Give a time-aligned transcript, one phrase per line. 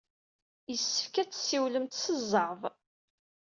[0.71, 2.61] Yessefk ad tessiwlemt s zzeɛḍ.